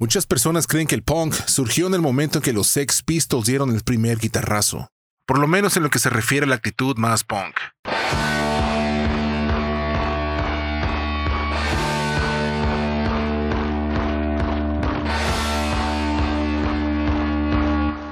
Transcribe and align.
Muchas 0.00 0.26
personas 0.26 0.68
creen 0.68 0.86
que 0.86 0.94
el 0.94 1.02
punk 1.02 1.34
surgió 1.34 1.88
en 1.88 1.94
el 1.94 2.00
momento 2.00 2.38
en 2.38 2.42
que 2.44 2.52
los 2.52 2.68
Sex 2.68 3.02
Pistols 3.02 3.46
dieron 3.48 3.74
el 3.74 3.82
primer 3.82 4.18
guitarrazo, 4.18 4.86
por 5.26 5.40
lo 5.40 5.48
menos 5.48 5.76
en 5.76 5.82
lo 5.82 5.90
que 5.90 5.98
se 5.98 6.08
refiere 6.08 6.46
a 6.46 6.48
la 6.48 6.54
actitud 6.54 6.96
más 6.96 7.24
punk. 7.24 7.56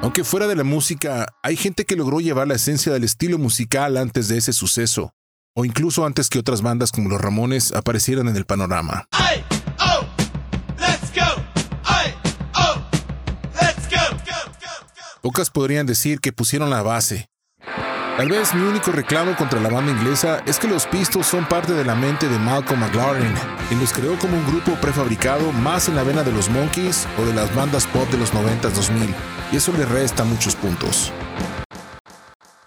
Aunque 0.03 0.25
fuera 0.25 0.49
de 0.49 0.57
la 0.57 0.65
música, 0.65 1.27
hay 1.45 1.55
gente 1.55 1.85
que 1.85 1.95
logró 1.95 2.19
llevar 2.19 2.49
la 2.49 2.55
esencia 2.55 2.93
del 2.93 3.05
estilo 3.05 3.39
musical 3.39 3.97
antes 3.97 4.27
de 4.27 4.39
ese 4.39 4.53
suceso, 4.53 5.13
o 5.55 5.65
incluso 5.65 6.05
antes 6.05 6.29
que 6.29 6.41
otras 6.41 6.63
bandas 6.63 6.91
como 6.91 7.11
los 7.11 7.21
Ramones 7.21 7.71
aparecieran 7.71 8.27
en 8.27 8.35
el 8.35 8.45
panorama. 8.45 9.07
Pocas 15.27 15.51
podrían 15.51 15.87
decir 15.87 16.21
que 16.21 16.31
pusieron 16.31 16.71
la 16.71 16.83
base. 16.83 17.29
Tal 18.17 18.29
vez 18.29 18.55
mi 18.55 18.63
único 18.63 18.93
reclamo 18.93 19.35
contra 19.35 19.61
la 19.61 19.69
banda 19.69 19.91
inglesa 19.91 20.41
es 20.47 20.61
que 20.61 20.69
los 20.69 20.87
Pistols 20.87 21.27
son 21.27 21.49
parte 21.49 21.73
de 21.73 21.85
la 21.85 21.97
mente 21.97 22.29
de 22.29 22.39
Malcolm 22.39 22.79
McLaren, 22.79 23.35
quien 23.67 23.81
los 23.81 23.93
creó 23.93 24.17
como 24.21 24.37
un 24.37 24.47
grupo 24.47 24.81
prefabricado 24.81 25.51
más 25.51 25.89
en 25.89 25.97
la 25.97 26.05
vena 26.05 26.23
de 26.23 26.31
los 26.31 26.49
Monkeys 26.49 27.09
o 27.19 27.25
de 27.25 27.35
las 27.35 27.53
bandas 27.57 27.89
pop 27.89 28.09
de 28.11 28.19
los 28.19 28.33
90s-2000, 28.33 29.13
y 29.51 29.57
eso 29.57 29.73
le 29.73 29.85
resta 29.85 30.23
muchos 30.23 30.55
puntos. 30.55 31.13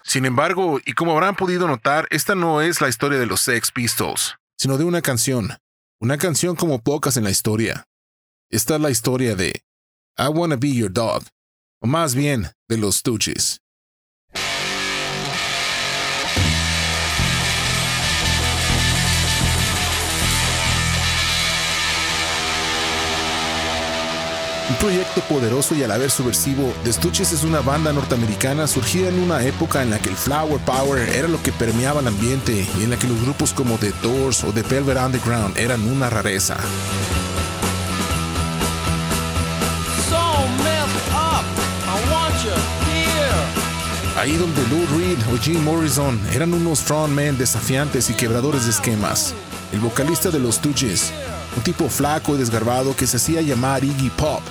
Sin 0.04 0.26
embargo, 0.26 0.80
y 0.84 0.92
como 0.92 1.12
habrán 1.12 1.36
podido 1.36 1.66
notar, 1.66 2.06
esta 2.10 2.34
no 2.34 2.60
es 2.60 2.82
la 2.82 2.90
historia 2.90 3.18
de 3.18 3.24
los 3.24 3.40
Sex 3.40 3.72
Pistols, 3.72 4.36
sino 4.58 4.76
de 4.76 4.84
una 4.84 5.00
canción, 5.00 5.56
una 5.98 6.18
canción 6.18 6.56
como 6.56 6.82
pocas 6.82 7.16
en 7.16 7.24
la 7.24 7.30
historia. 7.30 7.86
Esta 8.50 8.74
es 8.74 8.82
la 8.82 8.90
historia 8.90 9.34
de 9.34 9.62
I 10.18 10.26
Wanna 10.26 10.56
Be 10.56 10.74
Your 10.74 10.92
Dog, 10.92 11.22
o 11.80 11.86
más 11.86 12.14
bien 12.14 12.46
de 12.68 12.76
los 12.76 12.96
Stooges. 12.96 13.62
Un 24.68 24.76
proyecto 24.76 25.20
poderoso 25.22 25.74
y 25.74 25.82
a 25.82 25.88
la 25.88 25.98
vez 25.98 26.12
subversivo, 26.12 26.72
The 26.84 26.92
Stooges 26.92 27.32
es 27.32 27.42
una 27.42 27.60
banda 27.60 27.92
norteamericana 27.92 28.68
surgida 28.68 29.08
en 29.08 29.18
una 29.18 29.44
época 29.44 29.82
en 29.82 29.90
la 29.90 29.98
que 29.98 30.10
el 30.10 30.14
flower 30.14 30.60
power 30.60 31.08
era 31.08 31.26
lo 31.26 31.42
que 31.42 31.50
permeaba 31.50 32.00
el 32.00 32.06
ambiente 32.06 32.66
y 32.78 32.84
en 32.84 32.90
la 32.90 32.96
que 32.96 33.08
los 33.08 33.20
grupos 33.20 33.52
como 33.52 33.78
The 33.78 33.92
Doors 34.00 34.44
o 34.44 34.52
The 34.52 34.62
Velvet 34.62 34.96
Underground 34.96 35.58
eran 35.58 35.82
una 35.88 36.08
rareza. 36.08 36.56
Ahí 44.16 44.36
donde 44.36 44.62
Lou 44.68 44.98
Reed 44.98 45.18
o 45.32 45.38
Jim 45.38 45.62
Morrison 45.62 46.20
eran 46.34 46.52
unos 46.52 46.80
frontmen 46.80 47.38
desafiantes 47.38 48.10
y 48.10 48.14
quebradores 48.14 48.64
de 48.64 48.70
esquemas. 48.70 49.34
El 49.72 49.80
vocalista 49.80 50.30
de 50.30 50.38
los 50.38 50.56
Stooges, 50.56 51.12
un 51.56 51.62
tipo 51.62 51.88
flaco 51.88 52.34
y 52.34 52.38
desgarbado 52.38 52.94
que 52.94 53.06
se 53.06 53.16
hacía 53.16 53.40
llamar 53.40 53.84
Iggy 53.84 54.10
Pop, 54.10 54.42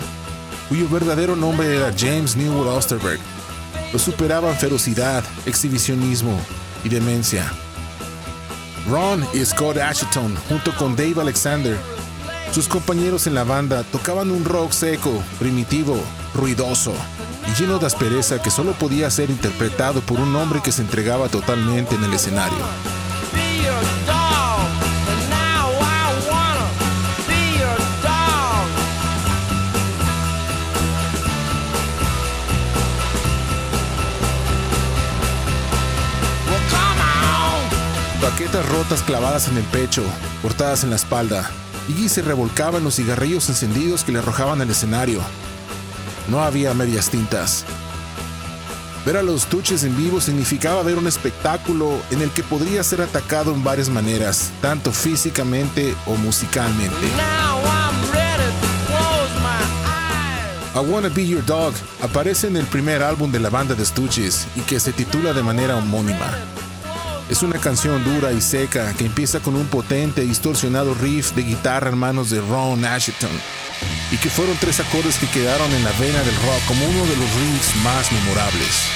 cuyo 0.68 0.88
verdadero 0.88 1.36
nombre 1.36 1.76
era 1.76 1.92
James 1.96 2.36
Newell 2.36 2.68
Osterberg, 2.68 3.20
lo 3.92 3.98
superaban 3.98 4.56
ferocidad, 4.56 5.22
exhibicionismo 5.46 6.38
y 6.84 6.88
demencia. 6.88 7.52
Ron 8.88 9.24
y 9.34 9.44
Scott 9.44 9.78
Ashton, 9.78 10.34
junto 10.48 10.74
con 10.76 10.96
Dave 10.96 11.20
Alexander, 11.20 11.76
sus 12.52 12.66
compañeros 12.66 13.26
en 13.26 13.34
la 13.34 13.44
banda, 13.44 13.84
tocaban 13.84 14.30
un 14.30 14.44
rock 14.44 14.72
seco, 14.72 15.22
primitivo, 15.38 15.96
ruidoso, 16.34 16.94
y 17.50 17.60
lleno 17.60 17.78
de 17.78 17.86
aspereza 17.86 18.40
que 18.42 18.50
solo 18.50 18.72
podía 18.72 19.10
ser 19.10 19.30
interpretado 19.30 20.00
por 20.00 20.20
un 20.20 20.34
hombre 20.36 20.60
que 20.62 20.72
se 20.72 20.82
entregaba 20.82 21.28
totalmente 21.28 21.94
en 21.94 22.04
el 22.04 22.12
escenario. 22.12 22.58
Paquetas 38.20 38.68
rotas 38.68 39.02
clavadas 39.02 39.48
en 39.48 39.56
el 39.56 39.64
pecho, 39.64 40.04
cortadas 40.42 40.84
en 40.84 40.90
la 40.90 40.96
espalda. 40.96 41.50
Iggy 41.88 42.08
se 42.08 42.22
revolcaba 42.22 42.78
en 42.78 42.84
los 42.84 42.96
cigarrillos 42.96 43.48
encendidos 43.48 44.04
que 44.04 44.12
le 44.12 44.18
arrojaban 44.18 44.60
al 44.60 44.70
escenario, 44.70 45.20
no 46.30 46.42
había 46.42 46.72
medias 46.74 47.10
tintas. 47.10 47.64
Ver 49.04 49.16
a 49.16 49.22
los 49.22 49.46
Tuches 49.46 49.84
en 49.84 49.96
vivo 49.96 50.20
significaba 50.20 50.82
ver 50.82 50.96
un 50.96 51.06
espectáculo 51.06 52.00
en 52.10 52.20
el 52.20 52.30
que 52.30 52.42
podría 52.42 52.82
ser 52.82 53.00
atacado 53.00 53.54
en 53.54 53.64
varias 53.64 53.88
maneras, 53.88 54.50
tanto 54.60 54.92
físicamente 54.92 55.94
o 56.06 56.16
musicalmente. 56.16 57.06
I 60.72 60.78
Wanna 60.78 61.08
Be 61.08 61.26
Your 61.26 61.44
Dog 61.44 61.74
aparece 62.00 62.46
en 62.46 62.56
el 62.56 62.64
primer 62.66 63.02
álbum 63.02 63.32
de 63.32 63.40
la 63.40 63.50
banda 63.50 63.74
de 63.74 63.84
Stooges 63.84 64.46
y 64.54 64.60
que 64.60 64.78
se 64.78 64.92
titula 64.92 65.32
de 65.32 65.42
manera 65.42 65.76
homónima. 65.76 66.30
Es 67.30 67.44
una 67.44 67.60
canción 67.60 68.02
dura 68.02 68.32
y 68.32 68.40
seca 68.40 68.92
que 68.94 69.06
empieza 69.06 69.38
con 69.38 69.54
un 69.54 69.66
potente 69.66 70.22
distorsionado 70.22 70.94
riff 70.94 71.32
de 71.36 71.44
guitarra 71.44 71.90
en 71.90 71.96
manos 71.96 72.28
de 72.28 72.40
Ron 72.40 72.84
Ashton 72.84 73.30
y 74.10 74.16
que 74.16 74.28
fueron 74.28 74.56
tres 74.60 74.80
acordes 74.80 75.16
que 75.16 75.28
quedaron 75.28 75.72
en 75.72 75.84
la 75.84 75.92
vena 75.92 76.18
del 76.18 76.34
rock 76.34 76.60
como 76.66 76.84
uno 76.84 77.06
de 77.06 77.16
los 77.16 77.34
riffs 77.36 77.76
más 77.84 78.10
memorables. 78.10 78.88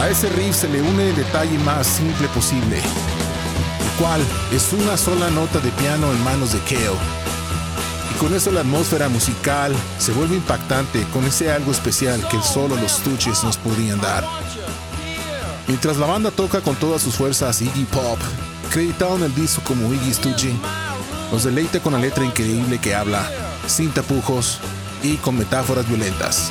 A 0.00 0.08
ese 0.10 0.28
riff 0.30 0.56
se 0.56 0.68
le 0.68 0.82
une 0.82 1.10
el 1.10 1.16
detalle 1.16 1.56
más 1.60 1.86
simple 1.86 2.26
posible, 2.28 2.82
cual 3.98 4.20
es 4.52 4.72
una 4.72 4.96
sola 4.96 5.30
nota 5.30 5.58
de 5.60 5.70
piano 5.70 6.10
en 6.12 6.24
manos 6.24 6.52
de 6.52 6.58
Kale 6.60 7.24
con 8.24 8.32
eso 8.32 8.50
la 8.52 8.60
atmósfera 8.60 9.08
musical 9.08 9.74
se 9.98 10.12
vuelve 10.12 10.36
impactante 10.36 11.04
con 11.12 11.24
ese 11.24 11.52
algo 11.52 11.72
especial 11.72 12.26
que 12.28 12.40
solo 12.40 12.76
los 12.76 12.92
Stooges 12.92 13.44
nos 13.44 13.56
podían 13.56 14.00
dar. 14.00 14.24
Mientras 15.66 15.96
la 15.96 16.06
banda 16.06 16.30
toca 16.30 16.60
con 16.60 16.74
todas 16.76 17.02
sus 17.02 17.16
fuerzas 17.16 17.60
Iggy 17.60 17.84
Pop, 17.84 18.18
acreditado 18.68 19.16
en 19.16 19.24
el 19.24 19.34
disco 19.34 19.62
como 19.66 19.92
Iggy 19.92 20.14
Stoogie, 20.14 20.56
nos 21.32 21.44
deleita 21.44 21.80
con 21.80 21.92
la 21.92 21.98
letra 21.98 22.24
increíble 22.24 22.78
que 22.78 22.94
habla, 22.94 23.28
sin 23.66 23.90
tapujos 23.90 24.58
y 25.02 25.16
con 25.16 25.36
metáforas 25.36 25.86
violentas. 25.88 26.50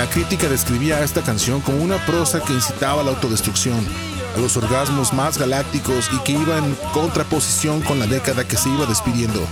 La 0.00 0.08
crítica 0.08 0.48
describía 0.48 1.04
esta 1.04 1.20
canción 1.20 1.60
como 1.60 1.76
una 1.82 1.98
prosa 2.06 2.40
que 2.40 2.54
incitaba 2.54 3.02
a 3.02 3.04
la 3.04 3.10
autodestrucción, 3.10 3.86
a 4.34 4.40
los 4.40 4.56
orgasmos 4.56 5.12
más 5.12 5.36
galácticos 5.36 6.08
y 6.14 6.18
que 6.20 6.32
iba 6.32 6.56
en 6.56 6.74
contraposición 6.94 7.82
con 7.82 7.98
la 7.98 8.06
década 8.06 8.48
que 8.48 8.56
se 8.56 8.70
iba 8.70 8.86
despidiendo, 8.86 9.46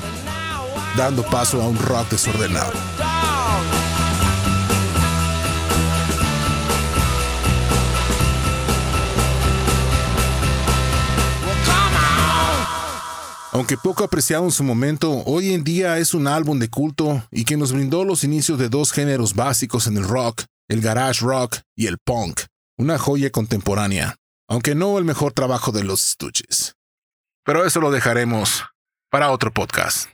dando 0.97 1.22
paso 1.25 1.60
a 1.60 1.69
un 1.69 1.78
rock 1.78 2.09
desordenado. 2.12 2.72
Aunque 13.53 13.78
poco 13.78 14.04
apreciado 14.04 14.45
en 14.45 14.50
su 14.50 14.62
momento, 14.62 15.22
hoy 15.24 15.54
en 15.54 15.65
día 15.65 15.98
es 15.98 16.12
un 16.12 16.27
álbum 16.27 16.59
de 16.59 16.68
culto 16.68 17.24
y 17.30 17.45
que 17.45 17.56
nos 17.56 17.72
brindó 17.72 18.04
los 18.04 18.22
inicios 18.22 18.59
de 18.59 18.68
dos 18.68 18.92
géneros 18.92 19.34
básicos 19.34 19.86
en 19.86 19.97
el 19.97 20.04
rock, 20.06 20.42
el 20.68 20.83
garage 20.83 21.24
rock 21.24 21.56
y 21.74 21.86
el 21.86 21.97
punk, 21.98 22.42
una 22.77 22.98
joya 22.98 23.30
contemporánea, 23.30 24.16
aunque 24.48 24.74
no 24.74 24.98
el 24.98 25.04
mejor 25.04 25.33
trabajo 25.33 25.72
de 25.72 25.83
los 25.83 26.03
Stooges. 26.03 26.74
Pero 27.45 27.65
eso 27.65 27.80
lo 27.80 27.91
dejaremos 27.91 28.65
para 29.10 29.30
otro 29.30 29.50
podcast. 29.50 30.10